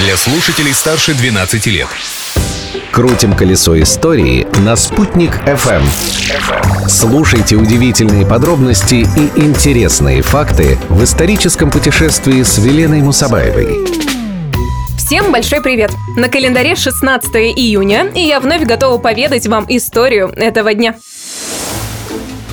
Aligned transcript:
для 0.00 0.16
слушателей 0.16 0.72
старше 0.72 1.12
12 1.14 1.66
лет. 1.66 1.88
Крутим 2.90 3.34
колесо 3.34 3.78
истории 3.80 4.46
на 4.60 4.74
«Спутник 4.74 5.36
FM. 5.46 5.82
Слушайте 6.88 7.56
удивительные 7.56 8.24
подробности 8.24 9.06
и 9.16 9.40
интересные 9.40 10.22
факты 10.22 10.78
в 10.88 11.04
историческом 11.04 11.70
путешествии 11.70 12.42
с 12.42 12.56
Веленой 12.58 13.02
Мусабаевой. 13.02 13.86
Всем 14.96 15.32
большой 15.32 15.60
привет! 15.60 15.92
На 16.16 16.28
календаре 16.28 16.76
16 16.76 17.34
июня, 17.34 18.06
и 18.14 18.20
я 18.20 18.40
вновь 18.40 18.62
готова 18.62 18.96
поведать 18.96 19.46
вам 19.48 19.66
историю 19.68 20.28
этого 20.28 20.72
дня. 20.72 20.96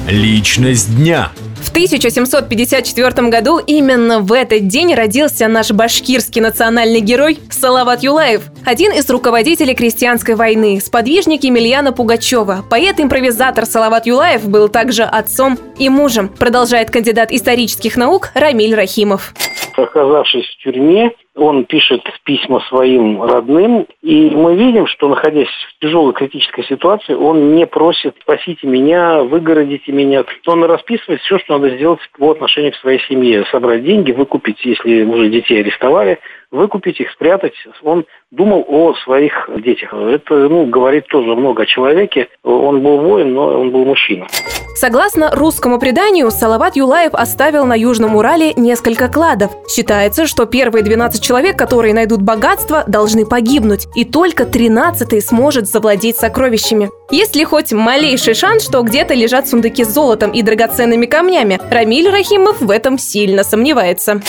Личность 0.07 0.95
дня. 0.95 1.31
В 1.61 1.69
1754 1.69 3.29
году 3.29 3.59
именно 3.59 4.19
в 4.19 4.31
этот 4.31 4.67
день 4.67 4.93
родился 4.93 5.47
наш 5.47 5.71
башкирский 5.71 6.41
национальный 6.41 6.99
герой 6.99 7.39
Салават 7.49 8.03
Юлаев, 8.03 8.43
один 8.65 8.91
из 8.91 9.09
руководителей 9.09 9.73
крестьянской 9.73 10.35
войны, 10.35 10.79
сподвижник 10.79 11.43
Емельяна 11.43 11.93
Пугачева. 11.93 12.63
Поэт-импровизатор 12.69 13.65
Салават 13.65 14.05
Юлаев 14.05 14.47
был 14.47 14.69
также 14.69 15.03
отцом 15.03 15.57
и 15.77 15.89
мужем, 15.89 16.29
продолжает 16.29 16.91
кандидат 16.91 17.31
исторических 17.31 17.97
наук 17.97 18.29
Рамиль 18.33 18.75
Рахимов. 18.75 19.33
Оказавшись 19.75 20.45
в 20.45 20.63
тюрьме, 20.63 21.11
он 21.37 21.65
пишет 21.65 22.01
письма 22.23 22.59
своим 22.67 23.21
родным, 23.21 23.87
и 24.01 24.29
мы 24.31 24.55
видим, 24.55 24.87
что, 24.87 25.07
находясь 25.07 25.47
в 25.47 25.81
тяжелой 25.81 26.13
критической 26.13 26.65
ситуации, 26.65 27.13
он 27.13 27.55
не 27.55 27.65
просит 27.65 28.15
«спасите 28.21 28.67
меня, 28.67 29.21
выгородите 29.21 29.91
меня». 29.91 30.25
Он 30.45 30.63
расписывает 30.63 31.21
все, 31.21 31.39
что 31.39 31.57
надо 31.57 31.75
сделать 31.75 31.99
по 32.17 32.31
отношению 32.31 32.71
к 32.73 32.77
своей 32.77 32.99
семье. 33.07 33.45
Собрать 33.51 33.83
деньги, 33.83 34.11
выкупить, 34.11 34.63
если 34.65 35.03
уже 35.03 35.29
детей 35.29 35.61
арестовали, 35.61 36.19
выкупить 36.51 36.99
их, 36.99 37.11
спрятать. 37.11 37.53
Он 37.83 38.05
думал 38.31 38.65
о 38.67 38.93
своих 38.95 39.49
детях. 39.57 39.93
Это 39.93 40.49
ну, 40.49 40.65
говорит 40.65 41.07
тоже 41.07 41.35
много 41.35 41.63
о 41.63 41.65
человеке. 41.65 42.27
Он 42.43 42.81
был 42.81 42.97
воин, 42.97 43.33
но 43.33 43.61
он 43.61 43.71
был 43.71 43.85
мужчина. 43.85 44.27
Согласно 44.77 45.31
русскому 45.31 45.79
преданию, 45.79 46.29
Салават 46.29 46.75
Юлаев 46.75 47.15
оставил 47.15 47.65
на 47.65 47.73
Южном 47.73 48.15
Урале 48.15 48.53
несколько 48.53 49.07
кладов. 49.07 49.49
Считается, 49.67 50.27
что 50.27 50.45
первые 50.45 50.83
12 50.83 51.19
человек, 51.19 51.57
которые 51.57 51.95
найдут 51.95 52.21
богатство, 52.21 52.83
должны 52.85 53.25
погибнуть, 53.25 53.87
и 53.95 54.05
только 54.05 54.45
13 54.45 55.25
сможет 55.25 55.65
завладеть 55.65 56.17
сокровищами. 56.17 56.91
Есть 57.09 57.35
ли 57.35 57.43
хоть 57.43 57.73
малейший 57.73 58.35
шанс, 58.35 58.67
что 58.67 58.83
где-то 58.83 59.15
лежат 59.15 59.47
сундуки 59.47 59.83
с 59.83 59.87
золотом 59.87 60.29
и 60.29 60.43
драгоценными 60.43 61.07
камнями? 61.07 61.59
Рамиль 61.71 62.11
Рахимов 62.11 62.61
в 62.61 62.69
этом 62.69 62.99
сильно 62.99 63.43
сомневается 63.43 64.21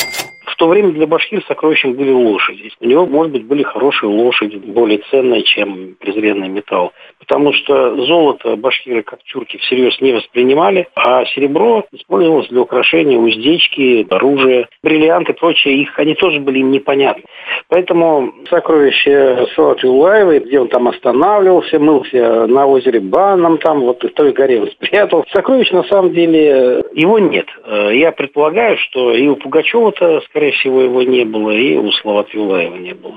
то 0.59 0.67
время 0.67 0.91
для 0.91 1.07
башкир 1.07 1.43
сокровищем 1.47 1.95
были 1.95 2.11
лошади. 2.11 2.73
У 2.81 2.87
него, 2.87 3.07
может 3.07 3.33
быть, 3.33 3.45
были 3.45 3.63
хорошие 3.63 4.11
лошади, 4.11 4.57
более 4.57 5.01
ценные, 5.09 5.45
чем 5.45 5.95
презренный 6.01 6.49
металл. 6.49 6.93
Потому 7.29 7.53
что 7.53 7.95
золото 8.07 8.57
башкиры, 8.57 9.03
как 9.03 9.23
тюрки, 9.25 9.59
всерьез 9.59 10.01
не 10.01 10.15
воспринимали, 10.15 10.89
а 10.95 11.27
серебро 11.27 11.85
использовалось 11.93 12.49
для 12.49 12.63
украшения 12.63 13.19
уздечки, 13.19 14.07
оружия, 14.09 14.69
бриллианты 14.83 15.33
и 15.33 15.35
прочее. 15.37 15.83
Их, 15.83 15.99
они 15.99 16.15
тоже 16.15 16.41
были 16.41 16.61
им 16.61 16.71
непонятны. 16.71 17.25
Поэтому 17.69 18.33
сокровище 18.49 19.47
Салат 19.55 19.85
Юлаевой, 19.85 20.39
где 20.39 20.59
он 20.59 20.69
там 20.69 20.89
останавливался, 20.89 21.79
мылся 21.79 22.47
на 22.47 22.67
озере 22.67 23.01
Банном, 23.01 23.59
там 23.59 23.81
вот 23.81 24.03
в 24.03 24.09
той 24.15 24.33
горе 24.33 24.67
спрятал. 24.69 25.25
Сокровищ 25.31 25.71
на 25.71 25.85
самом 25.85 26.13
деле 26.13 26.85
его 26.95 27.19
нет. 27.19 27.47
Э, 27.67 27.91
я 27.95 28.11
предполагаю, 28.13 28.79
что 28.79 29.13
и 29.13 29.27
у 29.27 29.37
Пугачева-то, 29.37 30.23
скорее 30.31 30.53
всего, 30.53 30.81
его 30.81 31.03
не 31.03 31.25
было, 31.25 31.51
и 31.51 31.77
у 31.77 31.91
Салавата 31.93 32.31
Юлаева 32.33 32.77
не 32.77 32.95
было. 32.95 33.15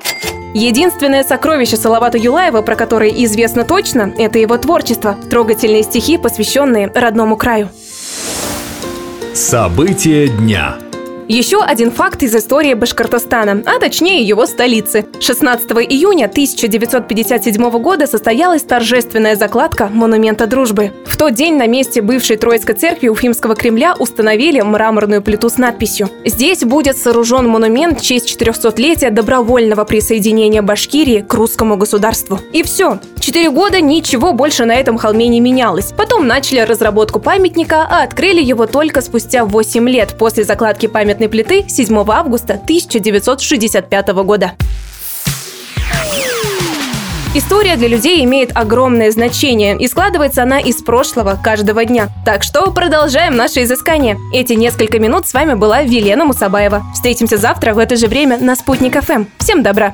Единственное 0.53 1.23
сокровище 1.23 1.77
Салавата 1.77 2.17
Юлаева, 2.17 2.61
про 2.61 2.75
которое 2.75 3.09
известно 3.09 3.63
точно, 3.65 4.00
это 4.17 4.39
его 4.39 4.57
творчество. 4.57 5.17
Трогательные 5.29 5.83
стихи, 5.83 6.17
посвященные 6.17 6.91
родному 6.93 7.37
краю. 7.37 7.69
События 9.33 10.27
дня. 10.27 10.77
Еще 11.31 11.61
один 11.61 11.91
факт 11.91 12.23
из 12.23 12.35
истории 12.35 12.73
Башкортостана, 12.73 13.63
а 13.65 13.79
точнее 13.79 14.21
его 14.21 14.45
столицы. 14.45 15.05
16 15.21 15.71
июня 15.71 16.25
1957 16.25 17.69
года 17.79 18.05
состоялась 18.05 18.63
торжественная 18.63 19.37
закладка 19.37 19.87
Монумента 19.87 20.45
Дружбы. 20.45 20.91
В 21.05 21.15
тот 21.15 21.33
день 21.33 21.55
на 21.55 21.67
месте 21.67 22.01
бывшей 22.01 22.35
Троицкой 22.35 22.75
церкви 22.75 23.07
Уфимского 23.07 23.55
Кремля 23.55 23.95
установили 23.97 24.59
мраморную 24.59 25.21
плиту 25.21 25.49
с 25.49 25.57
надписью 25.57 26.09
«Здесь 26.25 26.65
будет 26.65 26.97
сооружен 26.97 27.47
монумент 27.47 28.01
в 28.01 28.03
честь 28.03 28.37
400-летия 28.37 29.09
добровольного 29.09 29.85
присоединения 29.85 30.61
Башкирии 30.61 31.21
к 31.25 31.33
русскому 31.33 31.77
государству». 31.77 32.41
И 32.51 32.61
все. 32.61 32.99
Четыре 33.21 33.51
года 33.51 33.79
ничего 33.81 34.33
больше 34.33 34.65
на 34.65 34.73
этом 34.73 34.97
холме 34.97 35.27
не 35.27 35.39
менялось. 35.39 35.93
Потом 35.95 36.25
начали 36.25 36.59
разработку 36.61 37.19
памятника, 37.19 37.87
а 37.87 38.01
открыли 38.01 38.41
его 38.41 38.65
только 38.65 39.01
спустя 39.01 39.45
8 39.45 39.87
лет 39.87 40.15
после 40.17 40.43
закладки 40.43 40.87
памятной 40.87 41.29
плиты 41.29 41.63
7 41.67 42.03
августа 42.09 42.53
1965 42.53 44.07
года. 44.25 44.53
История 47.35 47.75
для 47.77 47.87
людей 47.87 48.25
имеет 48.25 48.57
огромное 48.57 49.11
значение, 49.11 49.77
и 49.77 49.87
складывается 49.87 50.41
она 50.41 50.59
из 50.59 50.81
прошлого 50.81 51.39
каждого 51.41 51.85
дня. 51.85 52.09
Так 52.25 52.41
что 52.41 52.71
продолжаем 52.71 53.37
наше 53.37 53.63
изыскание. 53.63 54.17
Эти 54.33 54.53
несколько 54.53 54.99
минут 54.99 55.27
с 55.27 55.33
вами 55.33 55.53
была 55.53 55.83
Велена 55.83 56.25
Мусабаева. 56.25 56.81
Встретимся 56.93 57.37
завтра 57.37 57.75
в 57.75 57.77
это 57.77 57.95
же 57.97 58.07
время 58.07 58.39
на 58.39 58.55
Спутник 58.55 58.99
ФМ. 58.99 59.25
Всем 59.37 59.61
добра! 59.61 59.93